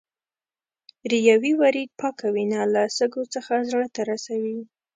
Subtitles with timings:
[1.11, 4.57] ریوي ورید پاکه وینه له سږو څخه زړه ته رسوي.